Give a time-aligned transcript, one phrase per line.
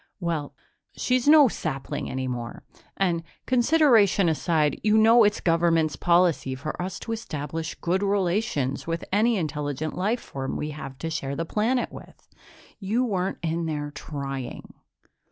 [0.19, 0.55] "Well,
[0.97, 2.63] she's no sapling any more.
[2.97, 9.05] And, consideration aside, you know it's government's policy for us to establish good relations with
[9.11, 12.27] any intelligent life form we have to share a planet with.
[12.79, 14.73] You weren't in there trying."